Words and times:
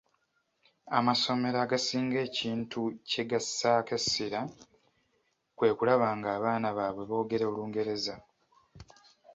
Amasomero 0.97 1.57
agasinga 1.65 2.17
ekintu 2.27 2.81
kyegassaako 3.09 3.91
essira 3.99 4.41
kwe 5.57 5.69
kulaba 5.77 6.07
nga 6.17 6.29
abaana 6.37 6.67
baabwe 6.77 7.03
boogera 7.09 7.45
Olungereza. 7.51 8.15